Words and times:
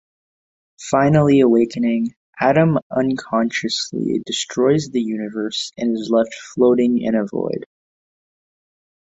Finally 0.89 1.41
awakening, 1.41 2.15
Adam 2.39 2.79
unconsciously 2.89 4.19
destroys 4.25 4.89
the 4.89 4.99
universe 4.99 5.71
and 5.77 5.93
is 5.95 6.09
left 6.09 6.33
floating 6.33 6.97
in 6.97 7.13
a 7.13 7.23
void. 7.27 7.67